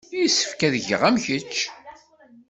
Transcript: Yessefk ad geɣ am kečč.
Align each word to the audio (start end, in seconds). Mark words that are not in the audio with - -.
Yessefk 0.19 0.59
ad 0.67 0.75
geɣ 0.87 1.01
am 1.07 1.17
kečč. 1.25 1.55